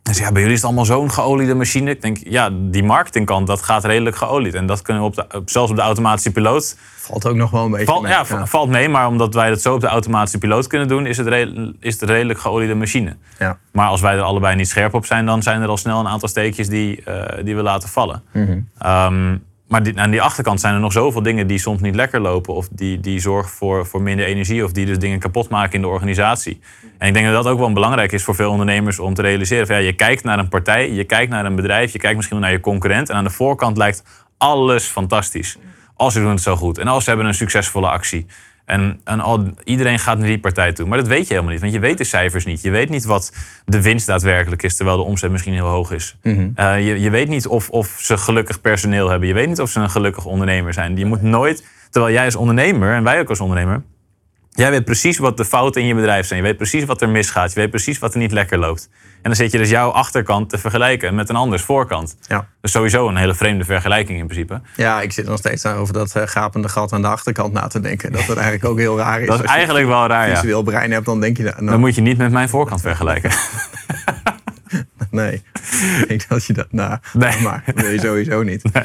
[0.03, 1.89] dus ja, bij jullie is het allemaal zo'n geoliede machine.
[1.89, 4.53] Ik denk, ja, die marketingkant, dat gaat redelijk geolied.
[4.53, 6.77] En dat kunnen we op de, zelfs op de automatische piloot...
[6.95, 8.11] Valt ook nog wel een beetje mee.
[8.11, 8.89] Ja, valt mee.
[8.89, 11.05] Maar omdat wij dat zo op de automatische piloot kunnen doen...
[11.05, 13.15] is het, is het redelijk geoliede machine.
[13.39, 13.57] Ja.
[13.71, 15.25] Maar als wij er allebei niet scherp op zijn...
[15.25, 18.23] dan zijn er al snel een aantal steekjes die, uh, die we laten vallen.
[18.31, 19.41] Mm
[19.73, 22.53] maar aan die achterkant zijn er nog zoveel dingen die soms niet lekker lopen.
[22.53, 24.63] Of die, die zorgen voor, voor minder energie.
[24.63, 26.59] Of die dus dingen kapot maken in de organisatie.
[26.97, 29.75] En ik denk dat dat ook wel belangrijk is voor veel ondernemers om te realiseren.
[29.75, 32.51] Ja, je kijkt naar een partij, je kijkt naar een bedrijf, je kijkt misschien naar
[32.51, 33.09] je concurrent.
[33.09, 34.03] En aan de voorkant lijkt
[34.37, 35.57] alles fantastisch.
[35.95, 36.77] Als ze doen het zo goed.
[36.77, 38.25] En als ze hebben een succesvolle actie.
[38.65, 40.87] En, en al, iedereen gaat naar die partij toe.
[40.87, 42.61] Maar dat weet je helemaal niet, want je weet de cijfers niet.
[42.61, 43.33] Je weet niet wat
[43.65, 46.17] de winst daadwerkelijk is, terwijl de omzet misschien heel hoog is.
[46.23, 46.49] Mhm.
[46.55, 49.27] Eh, je, je weet niet of, of ze gelukkig personeel hebben.
[49.27, 50.97] Je weet niet of ze een gelukkig ondernemer zijn.
[50.97, 53.83] Je moet nooit, terwijl jij als ondernemer en wij ook als ondernemer,
[54.55, 56.39] Jij weet precies wat de fouten in je bedrijf zijn.
[56.39, 57.53] Je weet precies wat er misgaat.
[57.53, 58.89] Je weet precies wat er niet lekker loopt.
[58.91, 62.17] En dan zit je dus jouw achterkant te vergelijken met een anders voorkant.
[62.27, 62.47] Ja.
[62.61, 64.61] Dus sowieso een hele vreemde vergelijking in principe.
[64.75, 67.79] Ja, ik zit nog steeds over dat uh, gapende gat aan de achterkant na te
[67.79, 68.11] denken.
[68.11, 69.27] Dat het eigenlijk ook heel raar is.
[69.27, 70.29] Dat is eigenlijk wel raar, ja.
[70.29, 71.43] Als je visueel brein hebt, dan denk je...
[71.43, 71.69] Dat, nou.
[71.69, 73.31] Dan moet je niet met mijn voorkant vergelijken.
[75.13, 75.33] Nee,
[76.01, 76.67] ik denk dat je dat...
[76.71, 77.41] Nou, nee.
[77.41, 78.63] maar nee, sowieso niet.
[78.73, 78.83] Nee.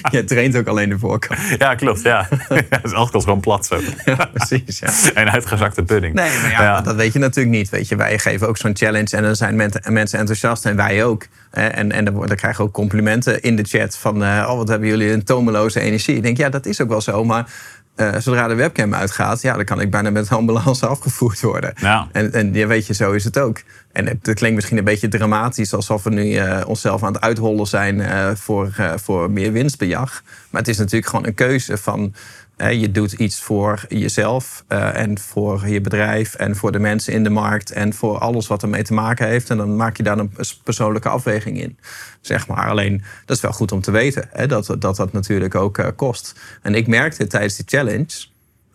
[0.10, 1.40] je traint ook alleen de voorkant.
[1.58, 2.02] Ja, klopt.
[2.02, 2.26] Ja.
[2.48, 3.80] Het is altijd gewoon plat zo.
[4.04, 4.78] Ja, precies.
[4.78, 5.12] Ja.
[5.14, 6.14] En uitgezakte pudding.
[6.14, 7.68] Nee, maar ja, dat weet je natuurlijk niet.
[7.68, 9.56] Weet je, wij geven ook zo'n challenge en dan zijn
[9.88, 11.26] mensen enthousiast en wij ook.
[11.50, 14.22] En, en dan, krijgen we ook complimenten in de chat van...
[14.22, 16.16] Uh, oh, wat hebben jullie een tomeloze energie.
[16.16, 17.50] Ik denk, ja, dat is ook wel zo, maar...
[17.96, 21.72] Uh, zodra de webcam uitgaat, ja, dan kan ik bijna met ambulance afgevoerd worden.
[21.76, 22.08] Ja.
[22.12, 23.62] En, en ja, weet je, zo is het ook.
[23.96, 27.66] En het klinkt misschien een beetje dramatisch, alsof we nu uh, onszelf aan het uithollen
[27.66, 30.22] zijn uh, voor, voor meer winstbejag.
[30.50, 32.14] Maar het is natuurlijk gewoon een keuze van
[32.56, 37.30] je doet iets voor jezelf en voor je bedrijf en voor de mensen in de
[37.30, 39.50] markt en voor alles wat ermee te maken heeft.
[39.50, 40.32] En dan maak je daar een
[40.64, 41.78] persoonlijke afweging in.
[42.20, 42.68] Zeg maar.
[42.68, 46.40] Alleen dat is wel goed om te weten hè, dat, dat dat natuurlijk ook kost.
[46.62, 48.26] En ik merkte tijdens die challenge.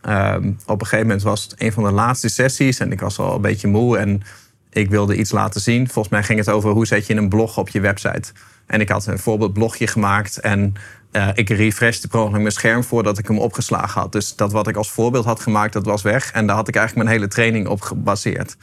[0.05, 3.19] Um, op een gegeven moment was het een van de laatste sessies en ik was
[3.19, 4.23] al een beetje moe en
[4.71, 5.89] ik wilde iets laten zien.
[5.89, 8.31] Volgens mij ging het over hoe zet je een blog op je website.
[8.65, 10.73] En ik had een voorbeeldblogje gemaakt en
[11.11, 14.11] uh, ik refreshte per ongeluk mijn scherm voordat ik hem opgeslagen had.
[14.11, 16.31] Dus dat wat ik als voorbeeld had gemaakt, dat was weg.
[16.31, 18.57] En daar had ik eigenlijk mijn hele training op gebaseerd.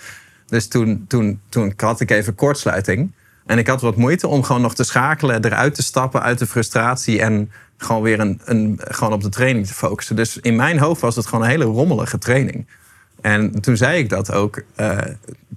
[0.46, 3.12] Dus toen, toen, toen had ik even kortsluiting.
[3.46, 6.46] En ik had wat moeite om gewoon nog te schakelen, eruit te stappen uit de
[6.46, 10.16] frustratie en gewoon weer een, een, gewoon op de training te focussen.
[10.16, 12.66] Dus in mijn hoofd was het gewoon een hele rommelige training.
[13.20, 14.98] En toen zei ik dat ook uh,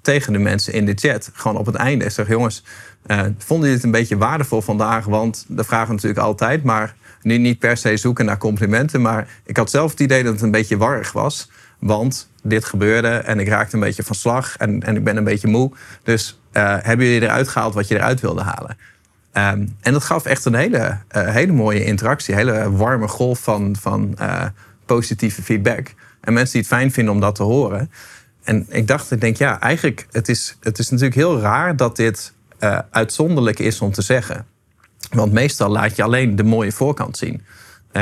[0.02, 2.06] tegen de mensen in de chat, gewoon op het einde.
[2.06, 2.64] Ik zeg, jongens,
[3.08, 5.06] uh, vonden jullie het een beetje waardevol vandaag?
[5.06, 9.02] Want de vragen natuurlijk altijd, maar nu niet per se zoeken naar complimenten.
[9.02, 11.52] Maar ik had zelf het idee dat het een beetje warrig was.
[11.80, 15.24] Want dit gebeurde en ik raakte een beetje van slag en, en ik ben een
[15.24, 15.72] beetje moe.
[16.04, 18.78] Dus uh, hebben jullie eruit gehaald wat je eruit wilde halen?
[19.34, 23.40] Um, en dat gaf echt een hele, uh, hele mooie interactie, een hele warme golf
[23.40, 24.18] van, van
[24.86, 25.94] positieve feedback.
[26.22, 27.92] En mensen die het fijn vinden om dat te horen.
[28.44, 31.96] En ik dacht, ik denk, ja, eigenlijk, het is, het is natuurlijk heel raar dat
[31.96, 34.46] dit uh, uitzonderlijk is om te zeggen.
[35.10, 37.42] Want meestal laat je alleen de mooie voorkant zien.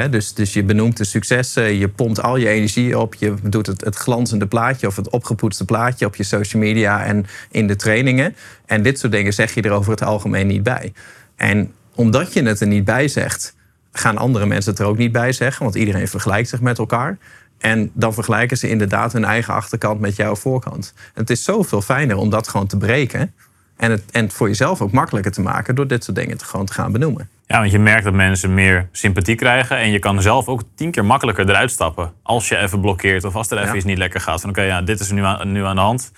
[0.10, 3.84] dus, dus je benoemt de successen, je pompt al je energie op, je doet het,
[3.84, 8.36] het glanzende plaatje of het opgepoetste plaatje op je social media en in de trainingen.
[8.66, 10.94] En dit soort dingen zeg je er over het algemeen niet bij.
[11.36, 13.56] En omdat je het er niet bij zegt,
[13.92, 17.18] gaan andere mensen het er ook niet bij zeggen, want iedereen vergelijkt zich met elkaar.
[17.60, 20.94] En dan vergelijken ze inderdaad hun eigen achterkant met jouw voorkant.
[20.96, 23.34] En het is zoveel fijner om dat gewoon te breken.
[23.78, 26.66] En het, en voor jezelf ook makkelijker te maken door dit soort dingen te, gewoon
[26.66, 27.30] te gaan benoemen.
[27.48, 29.78] Ja, want je merkt dat mensen meer sympathie krijgen.
[29.78, 32.12] En je kan zelf ook tien keer makkelijker eruit stappen.
[32.24, 34.42] Als je even blokkeert of als er even iets niet lekker gaat.
[34.42, 36.12] Van oké, ja, dit is nu aan, nu aan de hand.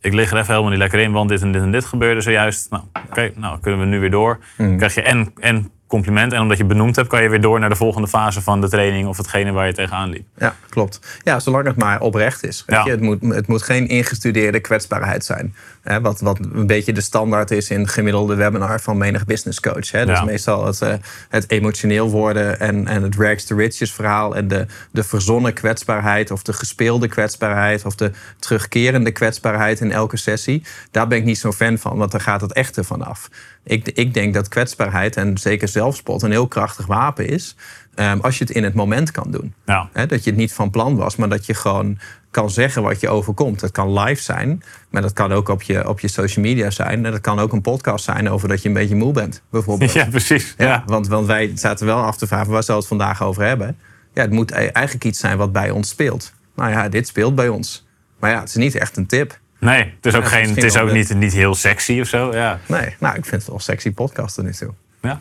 [0.00, 2.20] Ik lig er even helemaal niet lekker in, want dit en dit en dit gebeurde
[2.20, 2.70] zojuist.
[2.70, 4.38] Nou, oké, nou kunnen we nu weer door.
[4.56, 4.76] Mhm.
[4.76, 6.32] krijg je en, en compliment.
[6.32, 8.68] En omdat je benoemd hebt, kan je weer door naar de volgende fase van de
[8.68, 10.26] training of hetgene waar je tegenaan liep.
[10.36, 11.20] Ja, klopt.
[11.22, 12.62] Ja, zolang het maar oprecht is.
[12.66, 12.90] Weet je?
[12.90, 15.54] Het, moet, het moet geen ingestudeerde kwetsbaarheid zijn.
[15.90, 16.00] Hè?
[16.00, 19.90] Wat, wat een beetje de standaard is in gemiddelde webinar van menig business coach.
[19.90, 20.06] Hè?
[20.06, 20.94] Dus meestal het, uh,
[21.28, 24.36] het emotioneel worden en, en het rags to riches verhaal.
[24.36, 30.16] En de, de verzonnen kwetsbaarheid of de gespeelde kwetsbaarheid of de terugkerende kwetsbaarheid in elke
[30.16, 30.62] sessie.
[30.90, 33.28] Daar ben ik niet zo fan van, want daar gaat het echte van af.
[33.64, 37.56] Ik, ik denk dat kwetsbaarheid en zeker zelfspot een heel krachtig wapen is.
[37.94, 39.54] Um, als je het in het moment kan doen.
[39.66, 39.88] Ja.
[39.92, 41.98] dat je het niet van plan was, maar dat je gewoon
[42.30, 43.60] kan zeggen wat je overkomt.
[43.60, 47.04] Dat kan live zijn, maar dat kan ook op je, op je social media zijn.
[47.04, 49.92] En dat kan ook een podcast zijn over dat je een beetje moe bent, bijvoorbeeld.
[50.00, 50.54] Ja, precies.
[50.58, 53.76] Ja, Want, want wij zaten wel af te vragen, waar zal het vandaag over hebben?
[54.14, 56.32] Ja, het moet e- eigenlijk iets zijn wat bij ons speelt.
[56.54, 57.86] Nou ja, dit speelt bij ons.
[58.18, 59.38] Maar ja, het is niet echt een tip.
[59.58, 62.34] Nee, het is ook, geen, het is ook niet, niet heel sexy of zo.
[62.34, 62.58] Ja.
[62.66, 64.74] Nee, nou, ik vind het wel sexy podcast er nu toe.
[65.02, 65.20] Ja?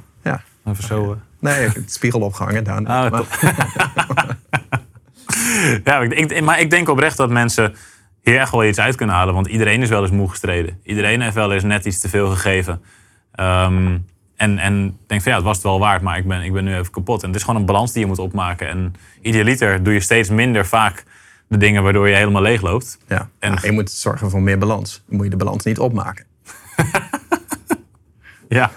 [0.70, 0.76] Ja.
[0.76, 1.18] Even zo...
[1.40, 2.64] Nee, ik heb het spiegel opgehangen.
[2.64, 2.82] Daar.
[2.82, 3.24] Oh, maar...
[5.84, 7.76] ja, ik, maar ik denk oprecht dat mensen
[8.22, 9.34] hier echt wel iets uit kunnen halen.
[9.34, 10.80] Want iedereen is wel eens moe gestreden.
[10.84, 12.82] Iedereen heeft wel eens net iets te veel gegeven.
[13.40, 14.06] Um,
[14.36, 16.64] en, en denk van ja, het was het wel waard, maar ik ben, ik ben
[16.64, 17.22] nu even kapot.
[17.22, 18.68] En het is gewoon een balans die je moet opmaken.
[18.68, 21.04] En idealiter doe je steeds minder vaak
[21.48, 22.98] de dingen waardoor je helemaal leeg loopt.
[23.08, 25.04] Ja, en je moet zorgen voor meer balans.
[25.08, 26.26] Dan moet je de balans niet opmaken.
[28.50, 28.72] ja.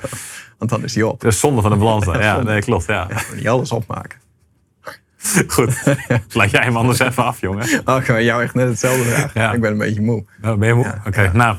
[0.62, 1.20] Want dan is die op.
[1.20, 2.04] Dat is zonde van de balans.
[2.20, 2.86] ja, nee, klopt.
[2.86, 3.06] Ja.
[3.08, 4.18] ja niet alles opmaken.
[5.54, 5.82] Goed.
[6.32, 7.66] Laat jij hem anders even af, jongen.
[7.84, 9.40] Oh, ik ga jou echt net hetzelfde vragen.
[9.40, 9.52] Ja.
[9.52, 10.24] Ik ben een beetje moe.
[10.44, 10.94] Oh, ben je moe?
[11.06, 11.56] Oké, nou.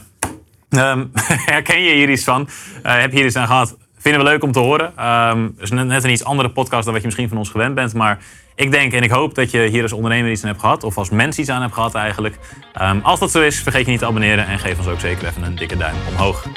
[0.70, 1.10] Um,
[1.54, 2.50] herken je hier iets van?
[2.86, 3.78] Uh, heb je hier iets aan gehad?
[3.98, 5.08] Vinden we leuk om te horen.
[5.08, 7.76] Um, het is net een iets andere podcast dan wat je misschien van ons gewend
[7.76, 7.94] bent.
[7.94, 8.20] Maar
[8.56, 10.84] ik denk en ik hoop dat je hier als ondernemer iets aan hebt gehad.
[10.84, 12.38] Of als mens iets aan hebt gehad eigenlijk.
[12.82, 14.48] Um, als dat zo is, vergeet je niet te abonneren.
[14.48, 16.48] En geef ons ook zeker even een dikke duim omhoog.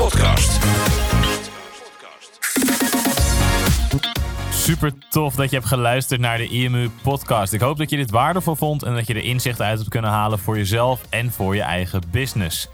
[0.00, 0.58] Podcast.
[4.50, 7.52] Super tof dat je hebt geluisterd naar de IMU podcast.
[7.52, 10.10] Ik hoop dat je dit waardevol vond en dat je er inzichten uit hebt kunnen
[10.10, 12.68] halen voor jezelf en voor je eigen business.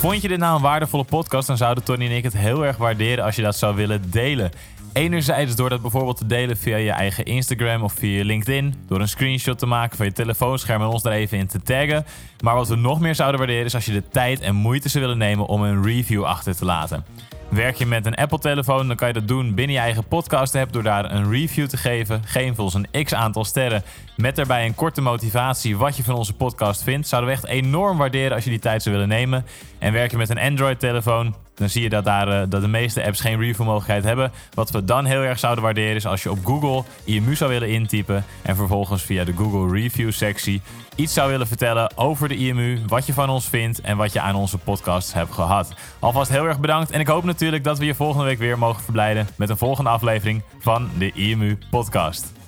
[0.00, 2.76] Vond je dit nou een waardevolle podcast, dan zouden Tony en ik het heel erg
[2.76, 4.50] waarderen als je dat zou willen delen.
[4.92, 8.74] Enerzijds door dat bijvoorbeeld te delen via je eigen Instagram of via LinkedIn.
[8.86, 12.04] Door een screenshot te maken van je telefoonscherm en ons er even in te taggen.
[12.40, 15.04] Maar wat we nog meer zouden waarderen is als je de tijd en moeite zou
[15.04, 17.04] willen nemen om een review achter te laten.
[17.50, 20.82] Werk je met een Apple-telefoon, dan kan je dat doen binnen je eigen podcast-app door
[20.82, 22.22] daar een review te geven.
[22.24, 23.82] Geef ons een x aantal sterren
[24.16, 27.08] met daarbij een korte motivatie wat je van onze podcast vindt.
[27.08, 29.46] Zouden we echt enorm waarderen als je die tijd zou willen nemen.
[29.78, 33.04] En werk je met een Android-telefoon, dan zie je dat, daar, uh, dat de meeste
[33.04, 34.32] apps geen review-mogelijkheid hebben.
[34.54, 37.68] Wat we dan heel erg zouden waarderen is als je op Google IMU zou willen
[37.68, 40.62] intypen en vervolgens via de Google Review-sectie
[41.00, 44.20] iets zou willen vertellen over de IMU, wat je van ons vindt en wat je
[44.20, 45.72] aan onze podcast hebt gehad.
[45.98, 48.82] Alvast heel erg bedankt en ik hoop natuurlijk dat we je volgende week weer mogen
[48.82, 52.39] verblijden met een volgende aflevering van de IMU Podcast.